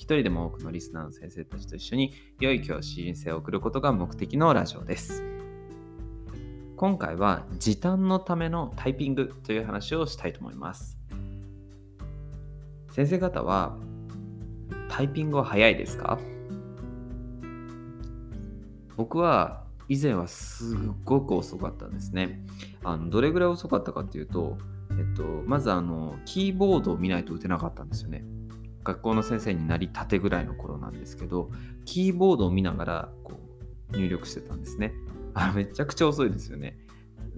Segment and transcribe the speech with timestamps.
[0.00, 5.22] 一人でも多くのリスナーの先生たちと一緒に良い教師人生を送ることが目的のラジオです。
[6.78, 10.96] 今回は時短のためのタイピングという話をしたいと思います。
[12.92, 13.76] 先生方は
[14.88, 16.18] タイピングは早いですか？
[18.96, 22.42] 僕は以前はすっごく遅かったんですね。
[22.84, 24.56] あのどれぐらい遅かったかっていうと、
[24.92, 28.24] えっと、まずあのキーボードを見ないと打てなかったんですよね。
[28.84, 31.50] 学校の先生になりたてぐらいの頃なんですけど、
[31.84, 33.34] キーボードを見ながらこ
[33.92, 34.92] う入力してたんですね。
[35.34, 36.78] あめちゃくちゃ遅いですよね。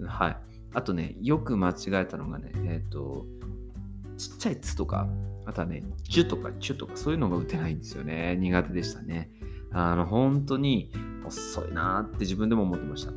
[0.07, 0.37] はい。
[0.75, 3.27] あとね、よく間違えたのがね、えっ、と、
[4.17, 5.09] ちっちゃい「つ」とか、
[5.45, 8.37] あとはね、「じゅ」とか「ちゅ」とか、そういうのが打てないんですよね。
[8.37, 9.31] 苦手でしたね。
[9.73, 10.91] あの、本当に
[11.27, 13.13] 遅いなって自分でも思ってました。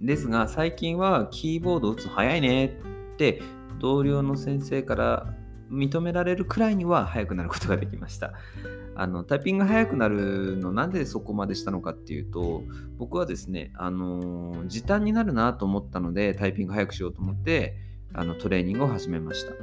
[0.00, 2.66] ですが、最近はキーボード打つの早いね
[3.14, 3.40] って、
[3.78, 5.34] 同僚の先生から
[5.72, 8.34] 認められるくらいには早くなることができました。
[8.94, 12.62] あのタイピングが早くなるのなんでそこまでしたのかっていうと
[12.98, 17.76] 僕はですね、あのー時短になるなと思ったのでタイピング早くしようと思って
[18.12, 19.54] あのトレーニングを始めました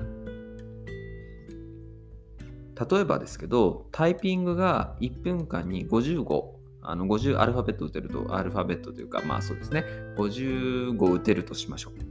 [2.86, 9.86] 例えばですけどタイピングが1分間に55あの50アルファベット打てるとアルファベットというかまあそうですね
[10.18, 12.09] 55打てるとしましょう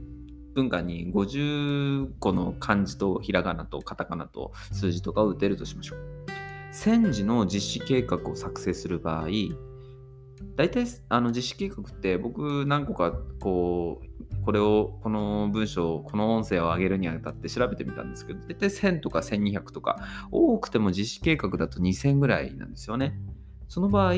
[0.53, 5.99] 分間に50個の漢字とひらがなとカタカナと数字とかを打てるとしましょう。
[6.73, 9.27] 1000字の実施計画を作成する場合、
[10.55, 19.99] 大体あの実施計画って僕何個かこう、これを、この文章、この音声を上げるにあたって調べてみたんですけど、大体1000とか1200とか、
[20.31, 23.19] 多くても実施計画だと2000ぐらいなんですよね。
[23.67, 24.13] その場合、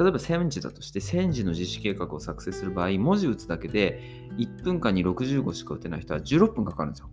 [0.00, 4.00] 例えば1000字だとして1000字の実施計画を作成する場合文字打つだけで
[4.38, 7.10] 1分間に65しか打てない人は16分かかるんですよ。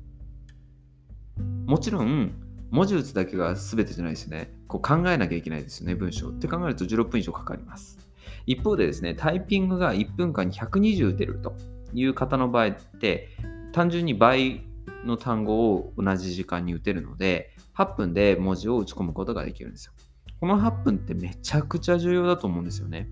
[1.65, 2.31] もちろん
[2.71, 4.53] 文字打つだけが全てじゃないですね。
[4.69, 6.29] こう考えなきゃいけないですよね文章。
[6.29, 7.99] って考えると16分以上かかります。
[8.45, 11.57] 一方でですねタイピングが1分間に120打てると
[11.93, 13.27] いう方の場合って
[13.73, 14.63] 単純に倍
[15.03, 19.91] の単語を同じ時間に打てるので8分で文字を打ち込むことができるんですよ。
[20.39, 23.09] この8分ってめちゃくちゃ重要だと思うんですよね。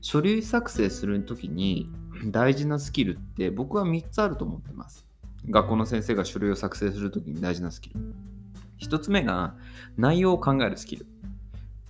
[0.00, 1.90] 書類作成するときに
[2.26, 5.06] 大事なスキルって僕は3つあると思ってます。
[5.48, 7.96] 学校の先生が書類を作成するときに大事なスキル。
[8.80, 9.54] 1つ目が
[9.96, 11.06] 内容を考えるスキル。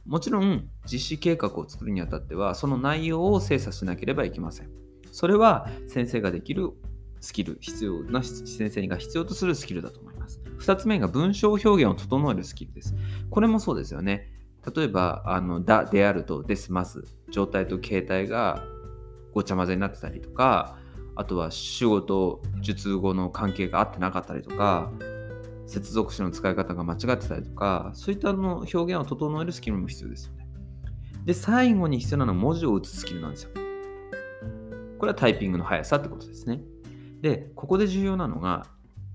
[0.06, 4.71] もちろん実施計画を作るにあたってはその内容を精査しなければいけません。
[5.12, 6.71] それは先生ができる
[7.21, 10.14] スキル、必要な先生が必要とするスキルだと思います。
[10.59, 12.95] 2つ目が文章表現を整えるスキルです。
[13.31, 14.31] これもそうですよね。
[14.75, 18.63] 例えば、あの、だ、であると、です、ます、状態と形態が
[19.33, 20.79] ごちゃ混ぜになってたりとか、
[21.17, 24.91] あとは主語と述語の関係が合ってなかったりとか、
[25.67, 30.47] 接続詞の使い方が間違ってたりとか、そういったの表現を整えるスキルも必要ですよね。
[31.25, 33.51] で、最後に必要なのは文字を打つスキルなんですよ。
[34.99, 36.63] これはタイピングの速さってことですね。
[37.21, 38.67] で、ここで重要なのが、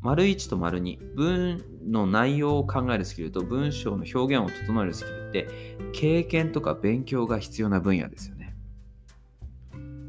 [0.01, 5.47] 丸1と丸2、文の内容を考えるスキルと文章の表現を整えるスキルって、
[5.91, 8.55] 経験とか勉強が必要な分野ですよね。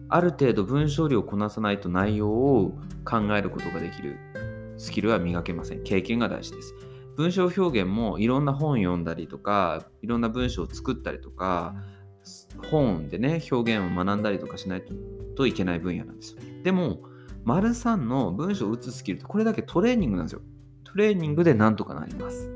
[0.08, 4.16] ある程度文章量をこなさないと内容を考えることができる
[4.76, 5.82] スキルは磨けません。
[5.82, 6.74] 経験が大事です。
[7.16, 11.74] 文章表現もいろんな本読んだりとか、いろんな文章を作ったりとか、
[12.70, 14.84] 本でね、表現を学んだりとかしない
[15.36, 16.38] といけない分野なんですよ。
[16.62, 17.02] でも、
[17.44, 20.42] 丸3の文章を打つスキルってこれだけトレーニングなんですよ。
[20.84, 22.50] トレーニングでなんとかなります。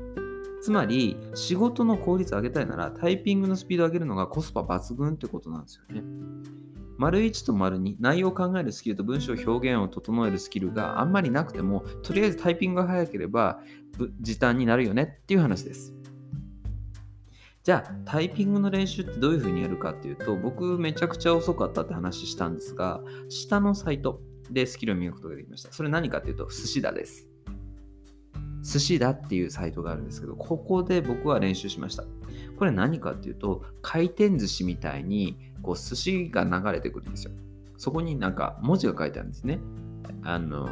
[0.61, 6.03] つまり仕事の効率を上げたいならタイピングのスピードを上げるのがコスパ抜群ってことなんですよね。
[6.97, 13.59] 丸1と丸2、内容を考えるスキルと文章表現を整えるスキルがあんまりなくても、とりあえずタイピングが早ければ
[14.21, 15.93] 時短になるよねっていう話です。
[17.63, 24.21] じゃあ、タイピングの練習ってどういう風にやるかっていうと、僕めちゃくちゃ遅かったって話したんですが、下のサイト、
[24.51, 25.71] でスキルを磨くことができました。
[25.71, 27.27] それ何かっていうと、寿司だです。
[28.63, 32.03] 寿司だっていうサイトがあるんですけど、ここで僕は練習しました。
[32.57, 37.31] これ何かっていうと、回転寿司みたいにこう寿司が流れてくるんですよ。
[37.77, 39.59] そこになんか文字が書いてあるんですね。
[40.23, 40.67] あの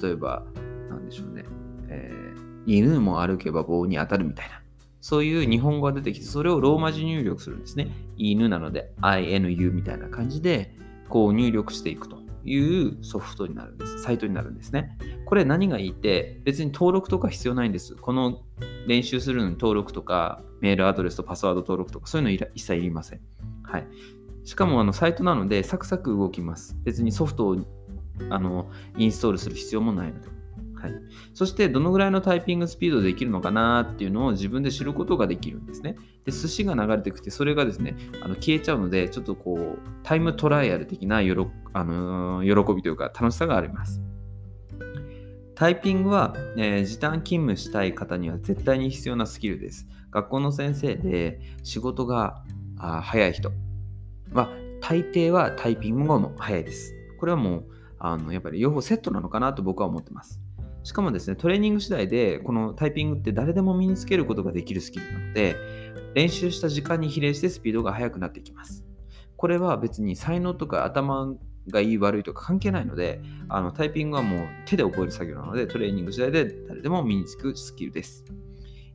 [0.00, 0.46] 例えば、
[0.88, 1.44] なんでしょうね、
[1.88, 2.28] えー
[2.68, 4.60] 犬も歩けば棒に当たるみたいな。
[5.00, 7.88] そういう日本語が出てきて、それをローマ字入力するんですね。
[8.18, 10.74] 犬なので INU みたいな感じで、
[11.08, 14.02] こう入力していくというソフトになるんです。
[14.02, 14.96] サイトになるんですね。
[15.24, 17.94] これ何がいいって、別に登録とか必要ないんです。
[17.96, 18.42] この
[18.86, 23.20] 練習するのに登録とか、メールアドレスとパスワード登録とか、そういうの一切いりません。
[23.62, 23.86] はい。
[24.44, 26.76] しかもあのサイトなのでサクサク動きます。
[26.82, 27.56] 別にソフトを
[28.30, 30.37] あのインストールする必要もないので。
[30.80, 30.92] はい、
[31.34, 35.96] そしてどのぐらいのタイピングスピードできるのかなっていうのを自分で知ることができるんですね。
[36.24, 44.00] で、寿司が流れてきて、それがですね、あの消えちゃうので、ちょっとこう、タイムトライアル的なよろ、あのー、喜びというか楽しさがあります。
[45.56, 49.88] タイピングは、えー、時短勤務したい方には絶対に必要なスキルです。
[50.12, 52.44] 学校の先生で仕事が
[52.78, 53.50] あ早い人
[54.32, 56.94] は、大抵はタイピング後も早いです。
[57.18, 57.64] これはもう、
[57.98, 60.40] あのやっぱり両方セットなのかなと僕は思ってます。
[60.88, 65.54] しかもですね、トレーニング次第で、このタイピングって誰でも身につけることができるスキルなので、
[66.14, 68.86] 練習した時間に比例してスピードが速くなっていきます。
[69.36, 71.34] これは別に才能とか頭
[71.68, 73.20] がいい悪いとか関係ないので、
[73.50, 78.24] あのタイピングはもう手で覚える作業なので、トレーニング次第で誰でも身につくスキルです。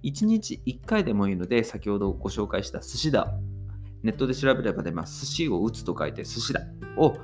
[0.01, 3.35] 1日1回でもいいので、先ほどご紹介した寿司だ。
[4.01, 5.27] ネットで調べれば出ます。
[5.27, 6.61] 寿司を打つと書いて寿司だ
[6.97, 7.17] を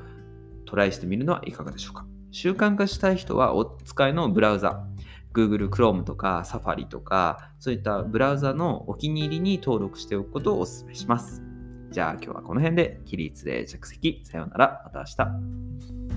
[0.65, 2.05] トライしてみるのはいかがでしょうか。
[2.31, 4.85] 習慣化したい人はお使いのブラウザ、
[5.33, 11.41] Google Chrome とか Safari とか、そういったブラウザのお気に入りに登録しておくことをお勧めします。
[11.91, 14.21] じゃあ今日はこの辺で起立で着席。
[14.23, 14.81] さようなら。
[14.85, 15.05] また明
[16.05, 16.08] 日。